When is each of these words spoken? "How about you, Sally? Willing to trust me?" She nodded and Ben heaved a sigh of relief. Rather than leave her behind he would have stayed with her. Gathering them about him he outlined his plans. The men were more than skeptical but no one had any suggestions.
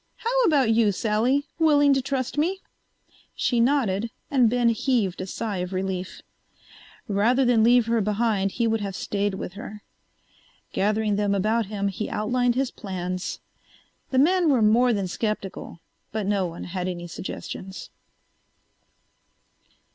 "How 0.15 0.41
about 0.47 0.71
you, 0.71 0.91
Sally? 0.91 1.45
Willing 1.59 1.93
to 1.93 2.01
trust 2.01 2.35
me?" 2.35 2.61
She 3.35 3.59
nodded 3.59 4.09
and 4.31 4.49
Ben 4.49 4.69
heaved 4.69 5.21
a 5.21 5.27
sigh 5.27 5.57
of 5.57 5.73
relief. 5.73 6.23
Rather 7.07 7.45
than 7.45 7.63
leave 7.63 7.85
her 7.85 8.01
behind 8.01 8.53
he 8.53 8.65
would 8.65 8.81
have 8.81 8.95
stayed 8.95 9.35
with 9.35 9.53
her. 9.53 9.83
Gathering 10.73 11.17
them 11.17 11.35
about 11.35 11.67
him 11.67 11.87
he 11.87 12.09
outlined 12.09 12.55
his 12.55 12.71
plans. 12.71 13.41
The 14.09 14.17
men 14.17 14.49
were 14.49 14.63
more 14.63 14.91
than 14.91 15.07
skeptical 15.07 15.81
but 16.11 16.25
no 16.25 16.47
one 16.47 16.63
had 16.63 16.87
any 16.87 17.05
suggestions. 17.05 17.91